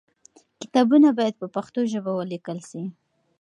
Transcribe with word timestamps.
کتابونه 0.61 1.09
باید 1.17 1.35
په 1.41 1.47
پښتو 1.55 1.79
ژبه 1.91 2.11
ولیکل 2.15 2.59
سي. 2.69 2.83